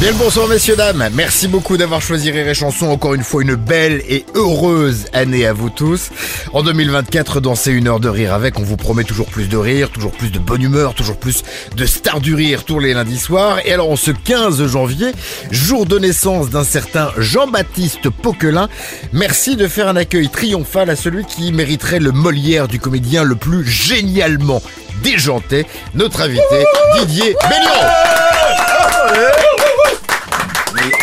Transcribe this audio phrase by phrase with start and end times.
[0.00, 3.42] Bien le bonsoir messieurs dames, merci beaucoup d'avoir choisi Rire et Chanson, encore une fois
[3.42, 6.10] une belle et heureuse année à vous tous.
[6.52, 9.56] En 2024, dans ces une heure de rire avec, on vous promet toujours plus de
[9.56, 11.44] rire, toujours plus de bonne humeur, toujours plus
[11.76, 13.60] de stars du rire tous les lundis soirs.
[13.64, 15.12] Et alors en ce 15 janvier,
[15.52, 18.68] jour de naissance d'un certain Jean-Baptiste Poquelin,
[19.12, 23.36] merci de faire un accueil triomphal à celui qui mériterait le Molière du comédien le
[23.36, 24.60] plus génialement
[25.04, 26.64] déjanté, notre invité
[26.98, 29.53] Didier Bélion.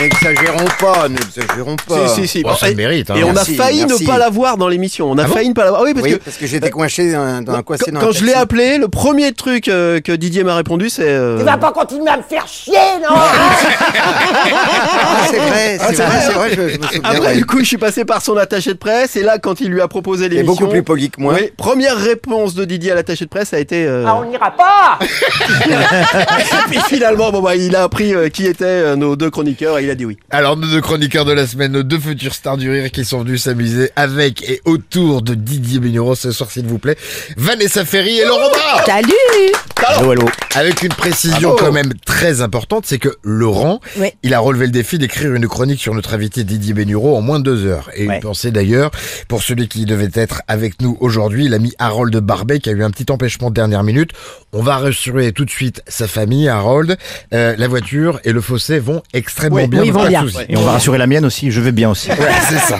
[0.00, 2.08] N'exagérons pas, n'exagérons pas.
[2.08, 2.42] Si, si, si.
[2.42, 3.10] Bon, ça le mérite.
[3.10, 3.14] hein.
[3.16, 4.04] Et on a failli merci.
[4.04, 5.10] ne pas l'avoir dans l'émission.
[5.10, 5.82] On a Ah bon failli ne pas l'avoir.
[5.82, 8.08] Oui, parce oui, que parce que j'étais coincé dans, dans un coincé quand, dans quand
[8.08, 11.02] un je l'ai appelé, le premier truc euh, que Didier m'a répondu, c'est.
[11.08, 13.14] euh, Tu vas pas continuer à me faire chier, non?
[13.16, 17.00] Ah, c'est vrai, c'est vrai, c'est vrai, je, je me souviens.
[17.04, 19.68] Après, du coup, je suis passé par son attaché de presse, et là, quand il
[19.70, 20.54] lui a proposé Il est l'émission.
[20.54, 21.34] beaucoup plus poli que moi.
[21.34, 23.84] Oui, première réponse de Didier à l'attaché de presse a été.
[23.86, 24.98] euh, Ah, on n'ira pas
[25.66, 29.55] Et puis finalement, bon, bah, il a appris euh, qui étaient euh, nos deux chroniqueurs
[29.62, 30.16] et il a dit oui.
[30.30, 33.22] Alors, nos deux chroniqueurs de la semaine, nos deux futurs stars du rire qui sont
[33.22, 36.96] venus s'amuser avec et autour de Didier Bénureau ce soir, s'il vous plaît.
[37.36, 38.84] Vanessa Ferry et Laurent Barra.
[38.84, 39.52] Salut
[39.84, 40.28] Allô, allô.
[40.54, 43.80] Avec une précision quand même très importante, c'est que Laurent,
[44.22, 47.38] il a relevé le défi d'écrire une chronique sur notre invité Didier Bénureau en moins
[47.38, 47.90] de deux heures.
[47.94, 48.14] Et Ouais.
[48.16, 48.90] une pensée d'ailleurs
[49.28, 52.90] pour celui qui devait être avec nous aujourd'hui, l'ami Harold Barbet, qui a eu un
[52.90, 54.10] petit empêchement de dernière minute.
[54.52, 56.96] On va rassurer tout de suite sa famille, Harold.
[57.34, 59.82] Euh, la voiture et le fossé vont extrêmement bien.
[59.82, 60.24] oui, ils vont bien.
[60.48, 62.08] Et on va rassurer la mienne aussi, je vais bien aussi.
[62.08, 62.16] Ouais,
[62.48, 62.78] c'est ça.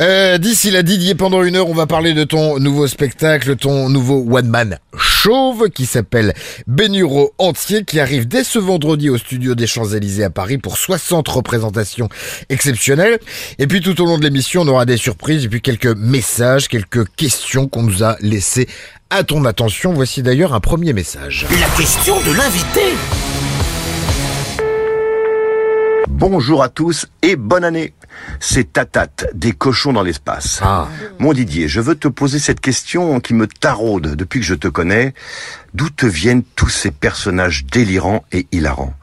[0.00, 3.88] Euh, D'ici là, Didier, pendant une heure, on va parler de ton nouveau spectacle, ton
[3.88, 4.78] nouveau one-man
[5.22, 6.34] chauve qui s'appelle
[6.66, 11.28] Bénureau Entier, qui arrive dès ce vendredi au studio des Champs-Élysées à Paris pour 60
[11.28, 12.08] représentations
[12.48, 13.20] exceptionnelles.
[13.60, 16.66] Et puis tout au long de l'émission, on aura des surprises et puis quelques messages,
[16.66, 18.68] quelques questions qu'on nous a laissées
[19.10, 19.92] à ton attention.
[19.92, 21.46] Voici d'ailleurs un premier message.
[21.60, 22.96] La question de l'invité.
[26.22, 27.94] Bonjour à tous et bonne année.
[28.38, 30.60] C'est Tatat, des cochons dans l'espace.
[30.62, 30.86] Ah.
[31.18, 34.68] Mon Didier, je veux te poser cette question qui me taraude depuis que je te
[34.68, 35.14] connais.
[35.74, 38.94] D'où te viennent tous ces personnages délirants et hilarants?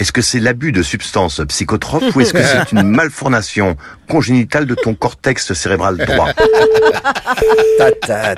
[0.00, 3.76] Est-ce que c'est l'abus de substances psychotropes ou est-ce que c'est une malformation
[4.08, 6.30] congénitale de ton cortex cérébral droit?
[7.78, 8.36] Tatat.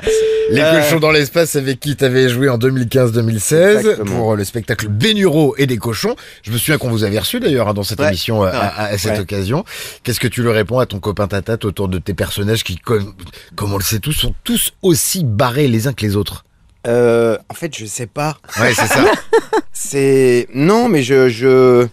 [0.51, 0.81] Les Euh.
[0.81, 4.15] cochons dans l'espace avec qui t'avais joué en 2015-2016 Exactement.
[4.15, 6.15] pour le spectacle Bénureau et des cochons.
[6.43, 8.07] Je me souviens qu'on vous avait reçu d'ailleurs hein, dans cette Ouais.
[8.09, 9.19] émission euh, à, à- à cette Ouais.
[9.19, 9.63] occasion.
[10.03, 13.13] Qu'est-ce que tu lui réponds à ton copain Tatat autour de tes personnages qui, comme,
[13.55, 16.43] comme on le sait tous, sont tous aussi barrés les uns que les autres?
[16.87, 18.37] Euh, en fait, je sais pas.
[18.59, 19.05] Ouais, c'est ça.
[19.71, 21.87] C'est non, mais je, je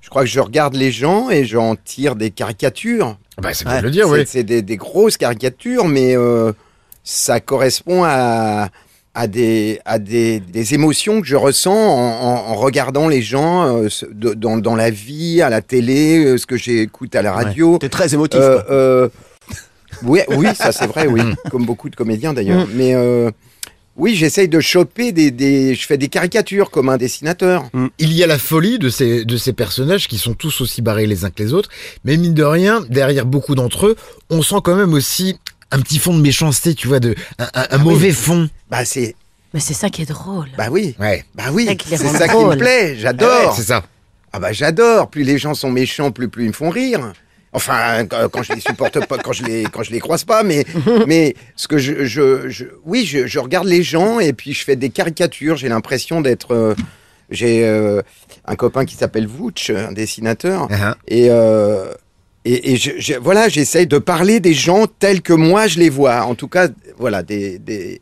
[0.00, 3.16] je crois que je regarde les gens et j'en tire des caricatures.
[3.40, 4.24] bah, c'est bien de le dire, oui.
[4.26, 6.52] C'est des, des grosses caricatures, mais euh,
[7.04, 8.68] ça correspond à
[9.16, 13.64] à des à des, des émotions que je ressens en, en- en regardant les gens
[13.82, 17.32] euh, de- dans dans la vie, à la télé, euh, ce que j'écoute à la
[17.32, 17.78] radio.
[17.78, 18.40] T'es très émotif.
[18.40, 19.08] Euh, euh,
[20.02, 22.66] oui, oui, ça c'est vrai, oui, comme beaucoup de comédiens d'ailleurs.
[22.74, 23.30] Mais euh,
[23.96, 27.64] oui, j'essaye de choper des, des, je fais des caricatures comme un dessinateur.
[27.98, 31.06] Il y a la folie de ces, de ces personnages qui sont tous aussi barrés
[31.06, 31.68] les uns que les autres,
[32.04, 33.96] mais mine de rien, derrière beaucoup d'entre eux,
[34.30, 35.38] on sent quand même aussi
[35.70, 38.48] un petit fond de méchanceté, tu vois, de, un, un- un mauvais fond.
[38.70, 39.14] Bah c'est,
[39.52, 40.48] Mais c'est ça qui est drôle.
[40.58, 42.58] bah oui, Ouais, bah oui, Ça qui les c'est ça qui me drôles.
[42.58, 42.96] plaît.
[42.98, 43.54] J'adore.
[43.56, 43.84] c'est ça.
[44.32, 45.08] Ah bah j'adore.
[45.10, 47.12] Plus les gens sont méchants, plus plus ils me font rire.
[47.54, 50.42] Enfin, quand quand je les supporte pas, quand je les quand je les croise pas,
[50.42, 50.64] mais
[51.06, 54.64] mais ce que je, je, je oui, je, je regarde les gens et puis je
[54.64, 55.56] fais des caricatures.
[55.56, 56.74] J'ai l'impression d'être euh,
[57.30, 58.02] j'ai euh,
[58.44, 60.68] un copain qui s'appelle Vouch, un dessinateur,
[61.08, 61.86] et euh,
[62.44, 65.88] et, et je, je- voilà, j'essaye de parler des gens tels que moi je les
[65.90, 66.24] vois.
[66.24, 68.00] En tout cas, voilà, des, des-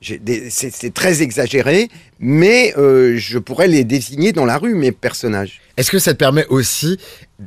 [0.00, 1.88] c'est très exagéré,
[2.18, 5.60] mais euh, je pourrais les désigner dans la rue, mes personnages.
[5.76, 6.98] Est-ce que ça te permet aussi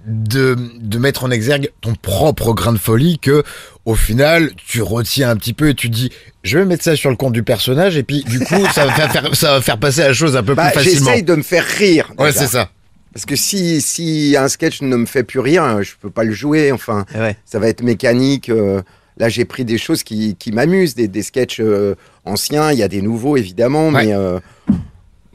[0.05, 3.43] de, de mettre en exergue ton propre grain de folie que,
[3.85, 6.11] au final, tu retiens un petit peu et tu dis,
[6.43, 8.93] je vais mettre ça sur le compte du personnage et puis, du coup, ça va
[9.09, 11.05] faire, ça va faire passer la chose un peu Bah, plus facilement.
[11.07, 12.11] j'essaye de me faire rire.
[12.17, 12.39] Ouais, déjà.
[12.41, 12.69] c'est ça.
[13.13, 16.33] Parce que si, si un sketch ne me fait plus rire, je peux pas le
[16.33, 16.73] jouer.
[16.73, 17.37] Enfin, ouais.
[17.45, 18.49] ça va être mécanique.
[18.49, 18.81] euh,
[19.17, 21.95] là, j'ai pris des choses qui, qui m'amusent, des, des sketchs euh,
[22.25, 22.71] anciens.
[22.71, 24.05] Il y a des nouveaux, évidemment, Ouais.
[24.07, 24.39] mais euh,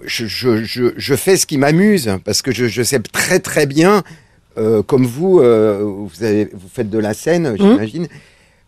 [0.04, 3.66] je, je, je, je fais ce qui m'amuse parce que je, je sais très très
[3.66, 4.02] bien,
[4.58, 8.08] euh, comme vous, vous, avez, vous faites de la scène, j'imagine.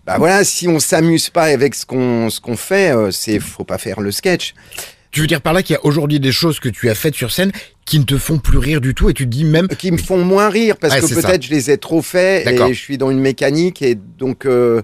[0.04, 3.78] Bah voilà, si on s'amuse pas avec ce qu'on ce qu'on fait, c'est faut pas
[3.78, 4.52] faire le sketch.
[5.12, 7.14] Tu veux dire par là qu'il y a aujourd'hui des choses que tu as faites
[7.14, 7.52] sur scène
[7.84, 9.98] qui ne te font plus rire du tout et tu te dis même qui me
[9.98, 13.10] font moins rire parce que peut-être je les ai trop faits et je suis dans
[13.10, 14.82] une mécanique et donc euh,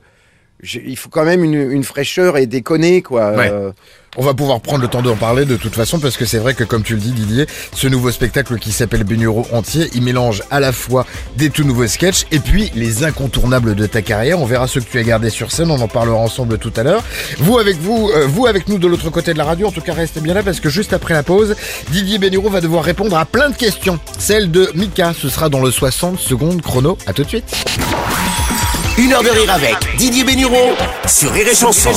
[0.63, 3.33] il faut quand même une, une fraîcheur et déconner quoi.
[3.33, 3.51] Ouais.
[3.53, 3.71] Euh,
[4.17, 6.55] On va pouvoir prendre le temps d'en parler de toute façon parce que c'est vrai
[6.55, 10.43] que comme tu le dis Didier, ce nouveau spectacle qui s'appelle Bénureau entier, il mélange
[10.51, 11.07] à la fois
[11.37, 14.41] des tout nouveaux sketchs et puis les incontournables de ta carrière.
[14.41, 16.83] On verra ceux que tu as gardés sur scène, on en parlera ensemble tout à
[16.83, 17.05] l'heure.
[17.39, 19.81] Vous avec vous, euh, vous avec nous de l'autre côté de la radio, en tout
[19.83, 21.55] cas restez bien là parce que juste après la pause,
[21.93, 24.01] Didier Bénureau va devoir répondre à plein de questions.
[24.19, 26.99] Celle de Mika, ce sera dans le 60 secondes chrono.
[27.07, 27.45] À tout de suite.
[28.99, 30.75] Une heure de rire avec Didier Bénureau
[31.07, 31.93] sur Rire et Chanson.